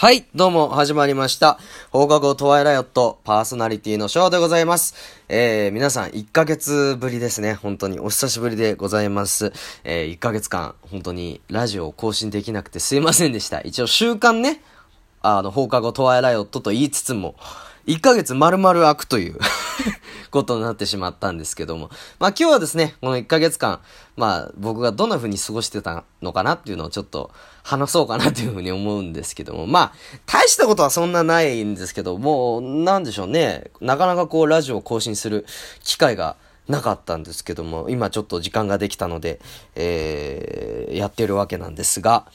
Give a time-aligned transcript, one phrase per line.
[0.00, 1.58] はい、どうも、始まりました。
[1.90, 4.94] 放課後トワイライオットパーソナリティのショーでございます。
[5.28, 7.54] えー、皆さん、1ヶ月ぶりですね。
[7.54, 9.52] 本当にお久しぶりでございます。
[9.82, 13.60] えー、1ヶ月間、本当にラジオを更新できなくてすいませんでした。
[13.62, 14.62] 一応、週間ね、
[15.20, 17.34] あの、放課後トワイライオットと言いつつも、
[17.88, 19.38] 1ヶ月丸々空くという
[20.30, 21.88] ことになってしまったんですけども。
[22.18, 23.80] まあ今日はですね、この1ヶ月間、
[24.14, 27.30] まあ僕がどんな風に過ごしてたのかなっていうのをちょっと
[27.62, 29.66] 話そうかなという風に思うんですけども。
[29.66, 29.92] まあ、
[30.26, 33.70] 大したことはそんなないんですけど、もう、なんでしょうね。
[33.80, 35.46] なかなかこうラジオを更新する
[35.82, 36.36] 機会が
[36.68, 39.40] なかったんですけども、今ちょっと時間ができたので、
[39.76, 42.26] えー、やってるわけなんですが、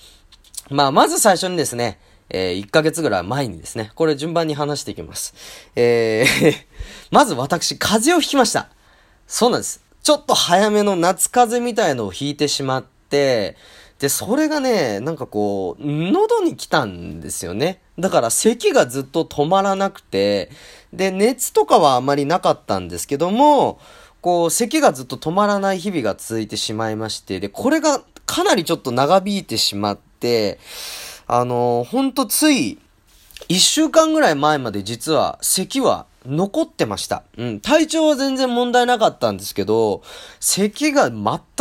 [0.71, 1.99] まあまず最初にですね、
[2.33, 5.33] えー、1ヶ月ぐらい前にですね、これ順番に話していきます。
[5.75, 6.53] えー
[7.11, 8.69] まず私、風邪をひきました。
[9.27, 9.81] そうなんです。
[10.01, 13.55] ちょっと早めの夏風邪みたいのをひいてしまって、
[13.99, 17.79] で、それがね、なんかこう、喉に来たんですよね。
[17.99, 20.49] だから咳がずっと止まらなくて、
[20.91, 23.79] で、熱とかはあまりなかったんですけども、
[24.21, 30.59] こう、咳がずっと止まらない日々が続いてしまいまして、で、これがかなりちょっと長引いてしまって、
[31.35, 32.77] あの、ほんとつい、
[33.49, 37.23] 一週間ぐらい前まで実は咳は残ってました。
[37.39, 37.59] うん。
[37.59, 40.03] 体調は全然問題なかったんですけど、
[40.39, 41.17] 咳が全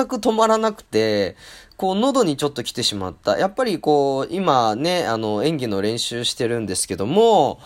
[0.06, 1.36] く止まらなくて、
[1.78, 3.38] こう、喉にちょっと来てしまった。
[3.38, 7.58] やっぱりこう、今ね、あの、演技の練習してるんですけども、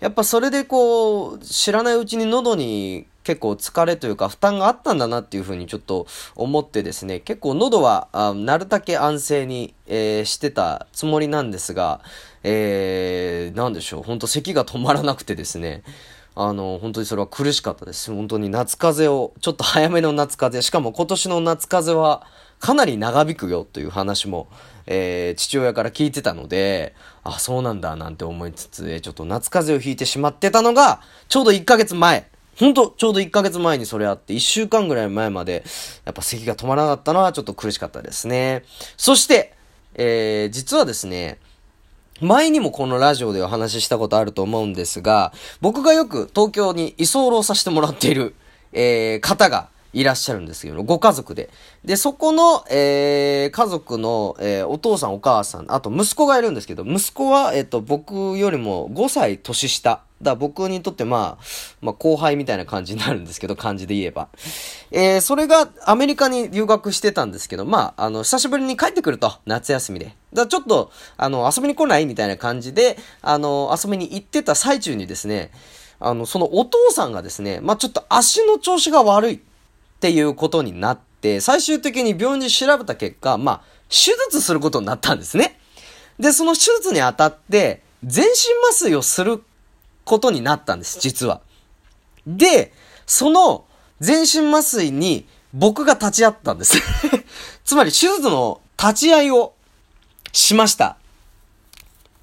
[0.00, 12.00] やっぱそれでこう、知らないうちに喉に結構疲れというか負担があったんだなっていうふうにちょっと思ってですね、結構喉はあなるだけ安静に、えー、してたつもりなんですが、
[12.42, 15.82] えー、なんでしょう、ほんと咳が止まらなくてですね、
[16.34, 18.10] あの、本当にそれは苦しかったです。
[18.10, 22.26] 本当に夏風邪を、ちょっと早めの夏風邪、しかも今年の夏風邪は
[22.58, 24.48] かなり長引くよという話も、
[24.86, 32.30] えー、父親から聞いてたので、あ、そうなんだなんて思いつつ、ちょっと夏風邪をひいてしまってたのが、ちょうど1ヶ月前。
[32.58, 35.64] ほんと、ちょうど1ヶ月前にそれあって、1週間ぐらい前まで、
[36.04, 38.64] やっぱ咳が止まらなかったのはちょっと苦しかったですね。
[38.96, 39.54] そして、
[39.94, 41.38] えー、実はですね、
[42.20, 48.34] 前にもこのラジオでお話ししたことあると思うんですが、僕がよく東京に居候させてもらっている、
[48.72, 51.50] えー、方がいらっしゃるんですけど、ご家族で。
[51.84, 60.02] で、そこの、えー、家族の、えー、お父さんお母さん、あと息子がいるんですけど、息子は、えっ、と、僕よりも5歳年下。
[60.22, 61.44] だ僕にとってまあ、
[61.80, 64.28] まあ後輩みたいな感じになるんですけど、漢字で言えば。
[64.90, 70.14] えー、それがアメリカに留学してたんですけど、まあ、あの、久しぶりに帰ってくると、夏休みで。
[70.32, 75.50] だちょっと、あの、遊びに来ないみたいな感じで、あの、遊びに行ってた最中にですね、
[75.98, 79.40] あの、そのお父さんがですね、まあちょっと足の調子が悪いっ
[80.00, 85.60] ていうことになって、最終的に病院で調べた結果、まあ、手術することになったんですね。
[86.18, 88.30] で、その手術にあたって、全身
[88.68, 89.42] 麻酔をする
[90.04, 91.40] ことになったんです、実は。
[92.26, 92.72] で、
[93.06, 93.64] その
[94.00, 96.78] 全身麻酔に僕が立ち会ったんです
[97.64, 99.52] つまり手術の立ち会いを
[100.32, 100.96] しました。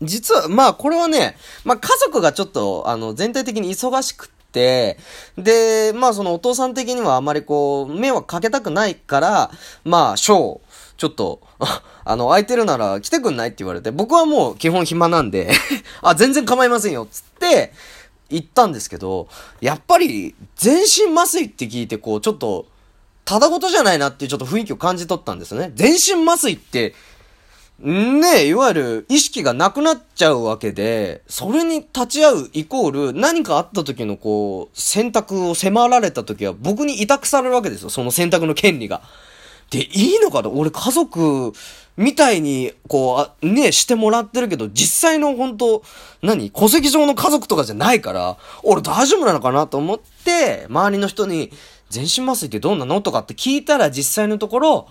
[0.02, 4.98] 実は、まあこれはね、まあ家族がちょっと、あの、全体的に忙しくって、
[5.38, 9.52] で、まあそのお父さん的にはあまりこう、迷惑かけたくないから、
[9.84, 10.60] まあ、ショー、
[11.00, 11.42] ちょっと、
[12.04, 15.50] あの、空いてるなら来てくんないって言われて、僕はもう基本暇なんで
[16.04, 17.72] あ、全然構いませんよ、つって、
[18.30, 19.30] 行ったんですけど、
[19.62, 22.68] やっぱり、全身麻酔って聞いて、こう、ちょっと、
[23.24, 25.72] ただごとじゃないなっていうちょっと雰囲気を感じ取ったんですね。
[25.74, 26.94] 全身麻酔って、
[27.80, 37.90] ねえ、いわゆる意識がなくなっちゃうわけで、それに立ち会うイコール、何かあった時のこう、選択を迫られた時は僕に委託されるわけですよ。
[37.90, 39.02] その選択の権利が。
[39.70, 41.54] で、いいのかな俺家族
[41.98, 45.84] みたいに、こう、ね、してもらってるけど、実際の本当
[46.22, 51.52] 何戸籍上の家族とかじゃないから、俺大丈夫なのかなと思って、周りの人に、
[51.90, 54.88] 全身麻酔ってどうなのとかって聞いたら実際のところ、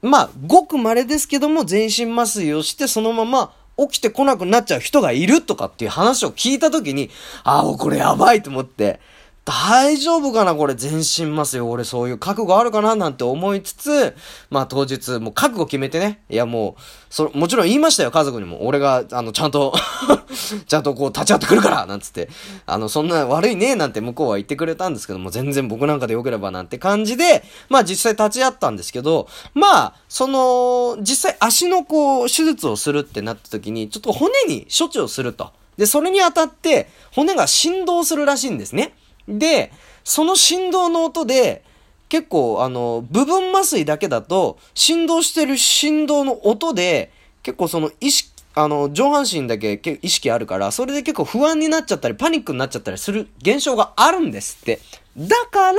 [0.00, 7.10] まあ、ごく稀ですけども、全身麻酔をして、そのまま起きてこなくなっちゃう人がいるとかっていう話を聞いたときに、
[7.44, 9.00] ああ、これやばいと思って、
[9.44, 14.16] 大丈夫かなこれ全身麻酔俺そういう覚悟あるかななんて思いつつ、
[14.50, 16.22] まあ当日、もう覚悟決めてね。
[16.30, 18.64] いやもう、そ、もちろん言いましたよ、家族にも。
[18.64, 19.74] 俺が、あの、ちゃんと
[20.68, 22.28] ちゃんとこう立ち会ってくるからなんつって。
[22.66, 35.50] あの、そんな悪いねなんて向こうは言ってくれたんですけども、全然僕なんかでよければなんて感じで、まあ実際立ち会ったんですけど、まあ、その、実際足のこう、手術をするってなった時に、ちょっと骨に処置をすると。
[35.76, 38.94] で、それにあたって、骨が振動するらしいんですね。
[39.28, 39.72] で、
[40.04, 41.64] その振動の音で、
[42.08, 47.10] 結構、あの、部分麻酔だけだと、振動してる振動の音で、
[47.42, 54.80] 結構その意識あの、上半身だけ意識あるから、それで結構不安になっちゃったり、パニックになっちゃったりする現象があるんですって。
[55.16, 55.78] だから、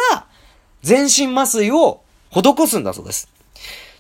[0.82, 2.02] 全身麻酔を
[2.32, 3.30] 施すんだそうです。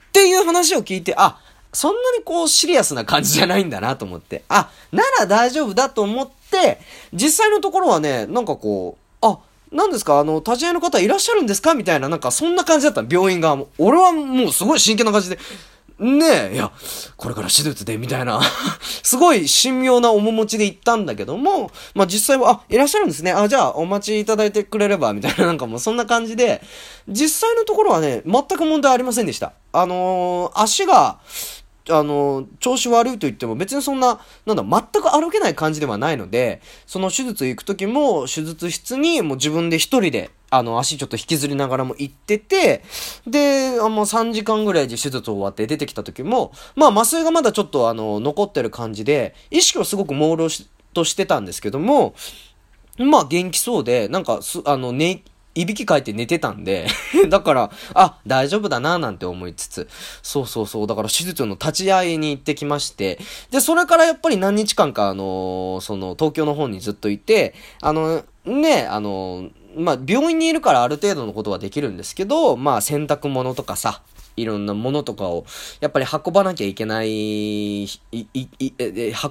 [0.08, 1.40] っていう話を聞いて、あ、
[1.72, 6.80] そんなにこうシリアスな感じじゃないんだなと思って、あ、なら大丈夫だと思って、
[7.14, 9.40] 実際のところはね、なんかこう、あ、
[9.72, 10.20] 何ですか？
[10.20, 11.74] あの、立ち会いの方いらっしゃるんですか？
[11.74, 13.70] みたいな、なんかそんな感じだった病院側も。
[13.78, 15.40] 俺はもうすごい真剣な感じで、
[16.00, 16.72] ねえ、いや、
[17.18, 18.42] これから手術で、みたいな。
[19.04, 23.32] すごい神妙な面持ちで行ったんだけども、まあ実際は、あ、いらっしゃるんですね。
[23.32, 26.62] あ、じゃあお待ちいただいてくれれば、みたいな、なんかもうそんな感じで、
[27.08, 29.54] 実際のところはね、全く問題ありませんでした。
[29.72, 31.20] あのー、足が、
[31.90, 42.84] あの、調子悪いと言っても別にそんな、なんだ、全く歩けない感じではないので、その手術行く時も、手術室にもう自分で一人で、あの、足ちょっと引きずりながらも行ってて、
[43.28, 50.50] で、あの、3時間ぐらいで手術終わって出てきた時も、まあ、麻酔がまだちょっとあの、残ってる感じで、意識はすごく朦朧
[50.94, 52.16] としてたんですけども、
[52.98, 55.24] まあ、元気そうで、なんか、す、あの、ね、
[55.56, 56.88] いびきかいて寝てたんで
[57.30, 59.88] だから、あ、大丈夫だななんて思いつつ、
[60.22, 63.20] そうそうそう、だから手術の立ち会いに行ってきまして、
[63.52, 74.02] で、それからやっぱり何日間か、あのー、その、東京の方にずっといて、あの、ね、あのー、まあ、病院にいるからある程度のことはできるんですけど、まあ、洗濯物とかさ、
[74.36, 75.46] いろんなものとかを、
[75.80, 78.28] やっぱり運ばなきゃいけない、い、い、
[78.60, 78.74] い、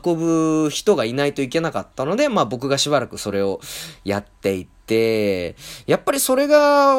[0.05, 0.19] 運
[0.65, 3.61] ぶ人がいないといけなかったので、まあ僕がしばらくそれを
[4.05, 5.57] やっていて、て、
[5.87, 6.93] やっぱりそれが、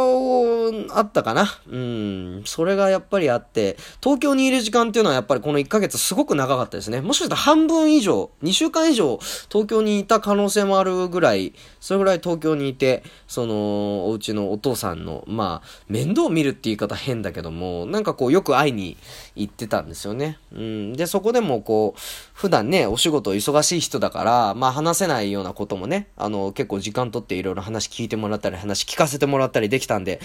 [0.89, 1.47] あったかな。
[1.69, 2.41] うん。
[2.45, 7.01] それがやっぱりあって、東京にいる時間っていうのはやっぱりこの1ヶ月すごく長かったですね。
[7.01, 9.19] もしかしたら半分以上、2週間以上
[9.50, 18.97] 東京にいた可能性もあるぐらい、それぐらい東京にいて、その、お家のお父さんの、まあ、面倒を見るって言い方変だけども、なんかこうよく会いに
[19.35, 20.39] 行ってたんですよね。
[20.53, 20.94] うん。
[20.94, 22.00] で、そこでもこう、
[22.33, 30.22] 普段ね、お仕事忙しい人だから、まあ話せないようなこともね、あの、結構時間とっていろいろ話話聞いてもらったり、話聞かせてもらったりできたんで、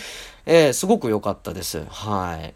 [0.46, 1.84] えー、すごく良かったです。
[1.88, 2.54] はい。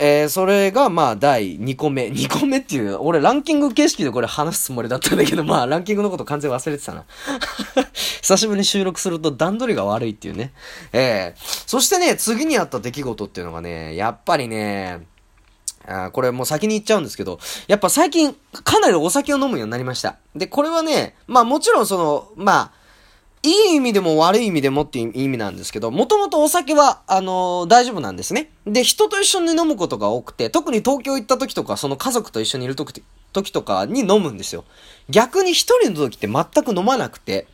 [0.00, 2.06] えー、それが、まあ、第2個目。
[2.12, 7.04] 2個目っていう、俺ランキング形式でこれ話すつもりだったんだけど、まあ、ランキングのこと完全忘れてたな。
[7.94, 10.52] 久しぶりに収録すると段取りが悪いっていうね。
[10.92, 15.06] えー、そしてね、次にあった出来事っていうのがね、やっぱりね、
[15.88, 20.16] あこれもう先に言っちゃうんですけど、やっぱ最近かなりお酒を飲むようになりました。
[20.36, 22.72] で、これはね、まあもちろんその、まあ、
[23.42, 28.50] いい意味でも悪い意味でもっていう意味なんですけど、もともとお酒は、あのー、大丈夫なんですね。
[28.66, 33.02] で、人と一緒に飲むことが多くて、特に東京行った時とか、その家族と一緒にいる時
[33.32, 34.64] 時とかに飲むんですよ。
[35.08, 37.46] 逆に一人の時って全く飲まなくて。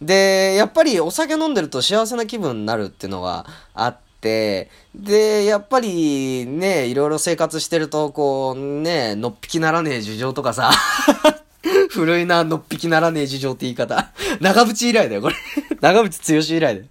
[0.00, 10.70] で、やっぱりお酒飲んでると幸せな気分になるっていうのがあって、で、やっぱりね、いろいろ生活してると、こう、ね、のっぴきならねえ事情とかさ
[11.90, 14.12] 古いな、のっぴきならねえ事情って言い方。
[14.40, 15.34] 長渕以来だよ、これ。
[15.80, 16.86] 長渕剛以来だよ。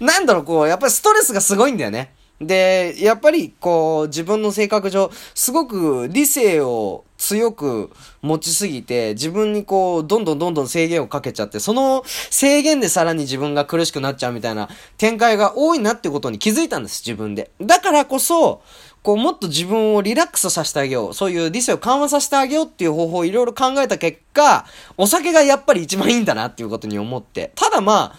[0.00, 2.12] なんだろう、こう、やっぱりストレスがすごいんだよね。
[2.40, 7.90] で、やっぱり、こう、自分の性格上、すごく理性を強く
[8.22, 14.68] 持ちすぎて、自分にこう、どんどんどんどん制限をかけちゃって、その制限でさらに自分が苦しくなっちゃうみたいな
[14.98, 17.50] 展開が多いなってことに気づいたんです、自分で。
[17.60, 18.62] だからこそ、
[19.04, 21.14] こう、もっと自分をリラックスさせてあげよう。
[21.14, 24.64] そういう理性を緩和させてあげようっていう方法をいろいろ考えた結果、
[24.96, 27.52] お酒がやっぱり一番いいんだなっていうことに思って。
[27.54, 28.18] ただまあ、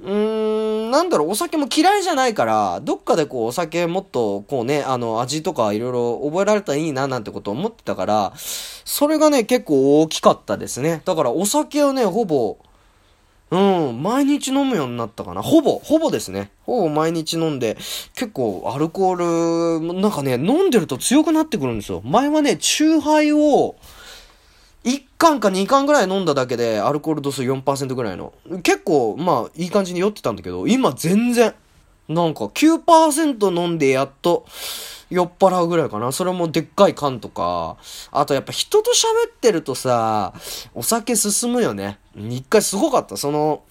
[0.00, 11.02] うーん、なんだろう、お酒も嫌いじゃないから、どっかでこう、お酒もっと、こうね、あの、味とかいろいろ覚えられたらいいな、なんてこと思ってたから、それがね、結構大きかったですね。
[11.04, 12.56] だからお酒をね、ほぼ、
[13.54, 15.40] うん、毎日飲むようになったかな。
[15.40, 16.50] ほぼ、ほぼですね。
[16.66, 17.76] ほぼ毎日飲んで、
[18.14, 22.02] 結構アルコール、なんかね、飲んでると強くなってくるんですよ。
[22.04, 23.76] 前はね、チューハイを、
[24.82, 28.32] 1缶か2缶ぐらい飲んだだけで、アルコール度数4%ぐらいの。
[28.64, 31.54] 結構、まあ、いい感じに酔ってたんだけど、今全然、
[32.08, 34.46] なんか9%飲んでやっと、
[35.10, 36.12] 酔っ払うぐらいかな。
[36.12, 37.76] それもでっかい缶とか。
[38.10, 40.32] あとやっぱ人と喋ってるとさ、
[40.74, 41.98] お酒進むよね。
[42.16, 43.16] 一回すごかった。
[43.16, 43.62] その、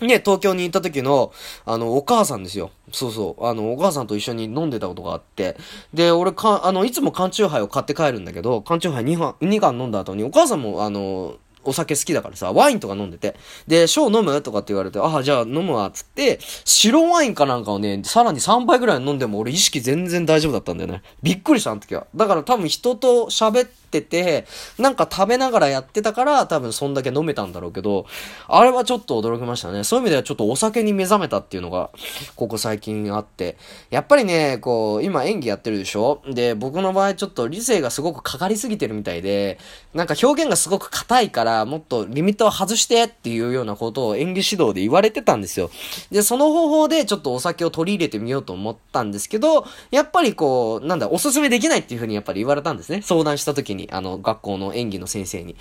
[0.00, 1.32] ね、東京に行った時の、
[1.64, 2.70] あの、お母さんですよ。
[2.92, 3.46] そうそう。
[3.46, 5.56] あの、お母さんと一緒に飲んでたことがあって。
[5.94, 11.36] で、俺か、あの、いつも缶チューハイを買って帰るんだけど、缶チューハイ2缶、2缶飲んだ後に、お母さんも、あの、
[11.70, 13.36] お酒好きだからさ、ワインとか飲んでて。
[13.66, 21.02] で、ショー飲むとかって言われて、ああ、じゃあ飲むわ、つって、白ワインかなんかをね、さらに3杯ぐらい飲んでも俺意識全然大丈夫だったんだよね。
[21.22, 22.06] びっくりした、あの時は。
[22.14, 24.46] だから多分人と喋って、ってて、
[24.78, 28.06] なんか食べながらやってたから多分そんだけ飲めたんだろうけど、
[28.48, 29.84] あれはちょっと驚きましたね。
[29.84, 31.90] そういう意味ではちょっとお酒に目覚めたっていうのが、
[32.34, 33.56] ここ最近あって。
[33.90, 36.20] やっぱりね、こう、今演技やってるでしょ？
[36.28, 39.58] で、僕の場合ちょっと理性がすごくかかりすぎてるみたいで、
[39.94, 45.70] なんか表現がすごく硬いから、もっとリミットを外してっていうようなことを演技指導で言われてたんですよ。
[46.10, 53.02] で、その方法でちょっとお酒を取り入れてみようと思ったんですけど、やっぱりこう、なんだ、おすすめできないっていうふうにやっぱり言われたんですね。
[53.02, 55.56] 相談した時に、にあの、学校の演技の先生に。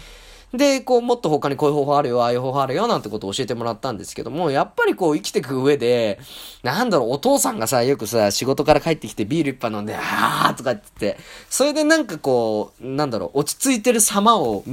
[0.53, 6.19] で、こう、もっと他にこういう方法あるよ、ああいう方法あるよ、なんてことを教えてもらったんですけども、やっぱりこう、生きてく上で、
[6.63, 14.63] なんだろう、お父さんがさ、よくさ、仕事から帰ってきてビール一杯飲んで、あーとかって言って、それでなんかこう、なんだろう、落ち着いてる様を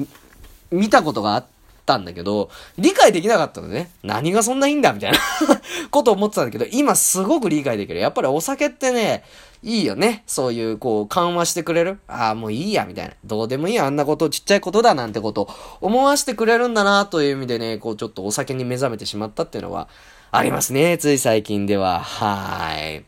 [0.70, 1.51] 見たことがあって、
[1.84, 3.90] たんだけど、理解できなかったのね。
[4.02, 5.18] 何がそんないいんだみたいな
[5.90, 8.00] こと思ってたんだけど、今すごく理解できる。
[8.00, 9.24] やっぱりお酒ってね、
[9.62, 10.24] いいよね。
[10.26, 12.00] そういう、こう、緩和してくれる。
[12.08, 13.14] ああ、もういいや、みたいな。
[13.24, 15.48] どうでもいいあんなこと、ちっちゃいことだ、なんてこと、
[15.80, 19.88] 思わせてくれるんだな、という意味でね、こう、ちょっとお酒に目覚めてしまったっていうのは、
[20.32, 20.98] ありますね。
[20.98, 22.00] つい最近では。
[22.00, 23.04] はい。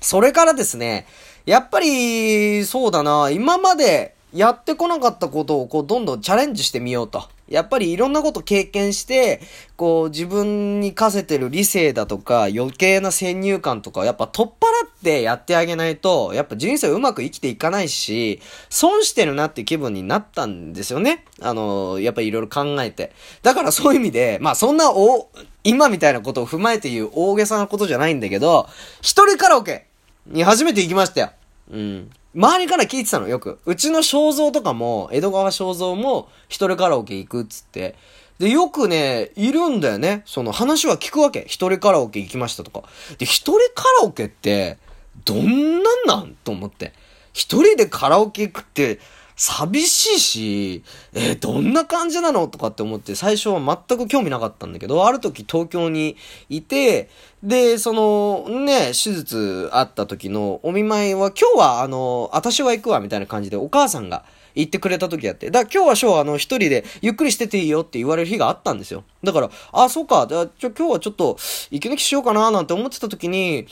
[0.00, 1.06] それからですね、
[1.46, 7.28] やっぱり、そうだな、今までやってこなかったことを、こう、どんどんチャレンジしてみようと。
[7.48, 9.40] やっぱりいろんなこと経験して、
[9.76, 21.24] こう自分に課せてる理性だとか余計な先入観とかやっぱ取っ払ってやってあげないと、やっぱ人生うまく生きていかないし、損してるなって気分になったんですよね。
[21.40, 23.12] あの、やっぱりいろいろ考えて。
[23.42, 25.28] だからそういう意味で、まあそんなお、
[25.64, 28.68] 今みたいなことを踏まえて言う大げさなことじゃないんだけど、
[29.02, 29.86] 一人カラオケ
[30.26, 31.30] に初めて行きましたよ。
[31.70, 32.10] うん。
[32.34, 33.60] 周りから聞いてたのよく。
[33.64, 37.94] うちの肖像とかも、江戸川肖像も一人カラオケ行くっつって。
[38.38, 40.22] で、よくね、いるんだよね。
[40.26, 41.44] その話は聞くわけ。
[41.46, 42.82] 一人カラオケ行きましたとか。
[43.18, 44.78] で、一人カラオケって、
[45.24, 46.36] どんなんなん？
[46.42, 46.92] と思って。
[47.32, 48.98] 一人でカラオケ行くって、
[49.36, 56.16] 寂しいし、えー、どんな感じなのとかって思って最初は全く興味なかったんだけど、ある時東京に
[56.48, 57.10] いて、
[57.42, 64.24] で、その、ね、手術あった時のお見舞いは、今日はあの、私は行くわ、みたいな感じでお母さんが
[64.54, 65.50] 言ってくれた時やって。
[65.50, 69.02] だから今日はショーあの、一人でゆっくりしてていいよって言われる日があったんですよ。
[69.24, 71.36] だから、あ、そうか、じゃ今日はちょっと
[71.72, 73.66] 息抜きしようかななんて思ってた時に、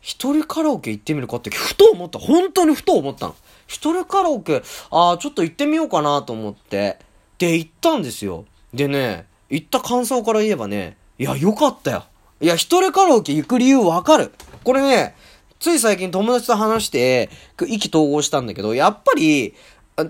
[0.00, 2.18] 一人カラオケ行ってみるかって、ふと思った。
[2.18, 3.36] 本当にふと思ったの。
[3.66, 6.98] 一人カラオケ、ああ、ちょっと行ってみようかなと思って。
[7.38, 8.44] で、行ったんですよ。
[8.72, 12.04] でね、行った感想から言えばね、いや、よかったよ。
[12.40, 14.32] いや、一人カラオケ行く理由わかる。
[14.64, 15.14] これね、
[15.60, 17.30] つい最近友達と話して、
[17.66, 19.54] 意気投合したんだけど、やっぱり、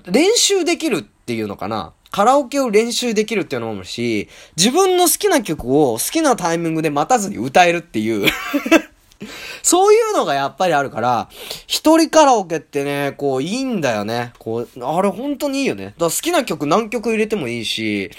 [0.07, 1.93] 練習できるっていうのかな。
[2.11, 8.29] カラオケを練習できるっていうのもあるし、自分の好きな曲を好きなタイミングで待たずに歌えるっていう
[9.63, 11.29] そういうのがやっぱりあるから、
[11.67, 14.33] 一人カラオケってね、こう、いいんだよね。
[14.39, 15.87] こう、あれ本当にいいよね。
[15.87, 18.11] だから好きな曲何曲入れてもいいし、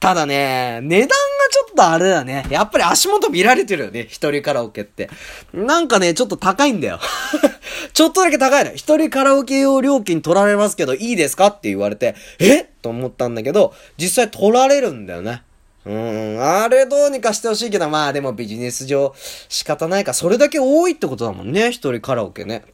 [0.00, 1.14] ただね、値段が
[1.50, 2.44] ちょっとあれだね。
[2.50, 4.06] やっぱり足元見られてるよね。
[4.08, 5.08] 一人カラオケって。
[5.52, 6.98] なんかね、ちょっと高いんだよ。
[7.92, 8.72] ちょっとだけ高いの。
[8.74, 11.48] 一人カラオケ用料金取られますけど、いいですか？
[11.48, 12.64] って言われて、え？
[12.82, 15.42] と思ったんだけど、実際取られるんだよね。
[15.86, 19.14] うん、あれどうにかしてほしいけど、まあでもビジネス上
[19.48, 20.12] 仕方ないか。
[20.12, 22.64] それだけ多いってことだもんね、一人カラオケね。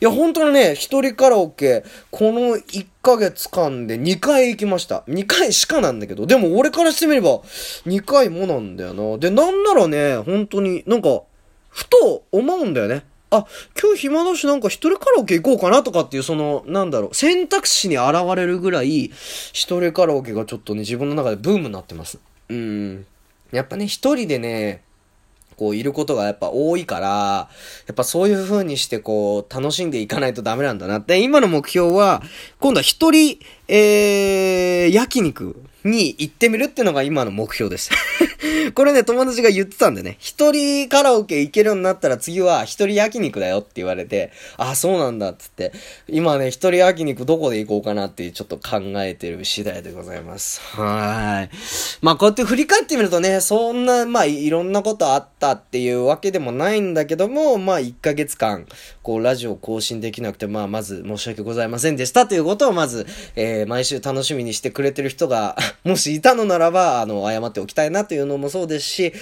[0.00, 5.04] いや、本当にね、一人カラオケ、この1ヶ月間で2回行きました。
[5.08, 7.40] 2回しかなんだけど、でも俺からしてみれば、
[7.86, 9.18] 2回もなんだよな。
[9.18, 11.22] で、なんならね、本当になんか、
[11.68, 13.04] ふと思うんだよね。
[13.30, 13.46] あ、
[13.80, 19.10] 今日暇だしなんか一人カラオケ行こうかなとかっていう、その、なんだろう、選択肢に現れるぐらい、
[19.52, 22.18] 一人カラオケがちょっとね、自分の中でブームになってます。
[22.48, 23.06] うん。
[23.52, 24.82] やっぱね、一人でね、
[25.56, 27.48] こういることがやっぱ多いから、や
[27.92, 32.22] っぱそういう風にしてこう楽しんでいかないとダメなんだなって、今の目標は、
[32.60, 37.90] 今度は一人、えー、焼肉に行ってみるっていうのが今の目標です
[38.74, 45.72] これね、友達が言ってたんでね、一人カラオケ行けるようになったら次は一人焼肉だよって言われて、あ、そうなんだっつって、
[46.08, 50.60] 今ね、一人焼肉どこで行こうかなってちょっと考えてる次第でございます。
[50.60, 51.56] はい。
[52.00, 58.66] まあこうやって振り返ってみるとね、そんな、まあいろんなことあったっていうわけでもないんだけども、まあ1ヶ月間、
[59.02, 69.12] こうラジオ更新できなくて、まあまず申し訳ございませんでしたということをまず、えー、毎週楽しみにしてくれてる人がもしいたのならば、あの、謝っておきたいなというのもそうですし、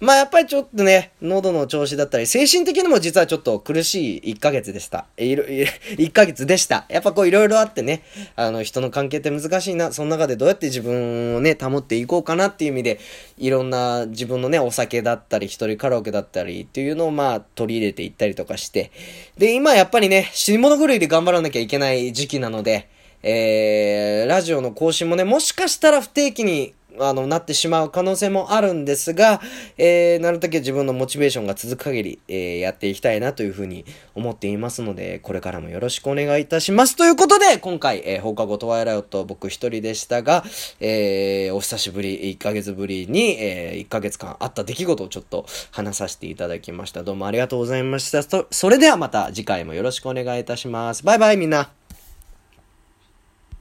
[0.00, 5.06] まあやっぱりちょっとね、喉の調子だったり、精神的にも実はちょっと苦しい1ヶ月でした。
[5.16, 6.86] いろ、1ヶ月でした。
[6.88, 8.02] やっぱこういろいろあってね、
[8.36, 13.00] あの、人の関係って難しいな、その中でどうやって自分をね、保っていこうかなっていう意味で、
[13.38, 18.90] いろんな自分のね、お酒だったり、一人カラオケだったりっていうのをまあ取り入れていったりとかして、
[19.38, 22.88] で、今やっぱりね、死に物狂いで頑張らなきゃいけない時期なので、
[23.22, 29.40] えー、ラジオの更新もね、もしかしたら不定期にあの、なってしまう可能性もあるんですが、
[29.78, 33.84] えー、なるだけ自分のモチベーションが続く限り、えー、やっていきたいなというふうに
[34.14, 36.96] 思っていますので、これからもよろしくお願いいたします。
[36.96, 40.44] ということで、今回、えー、放課後トワイライト僕一人でしたが、
[40.80, 47.02] えー、お久しぶり、1ヶ月ぶりに、えー、1ヶ月間あった出来事をちょっと話させていただきました。
[47.02, 48.22] どうもありがとうございました。
[48.50, 51.04] それではまた次回もよろしくお願いいたします。
[51.04, 51.79] バイバイみんな。